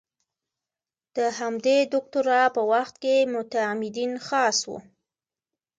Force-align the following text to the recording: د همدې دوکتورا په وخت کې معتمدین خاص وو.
د 1.15 1.17
همدې 1.39 1.77
دوکتورا 1.93 2.43
په 2.55 2.61
وخت 2.71 2.95
کې 3.03 3.15
معتمدین 3.33 4.11
خاص 4.27 4.57
وو. 4.69 4.77